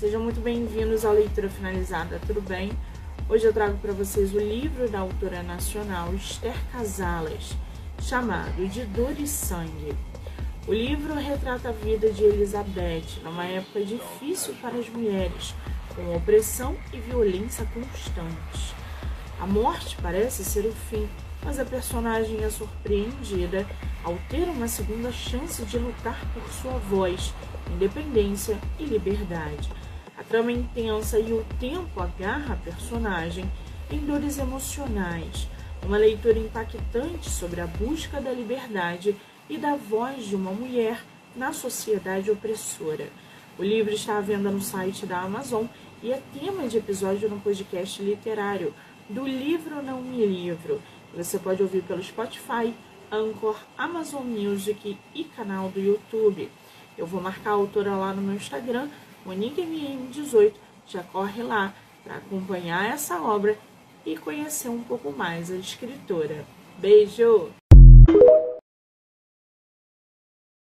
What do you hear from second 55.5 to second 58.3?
do YouTube. Eu vou marcar a autora lá no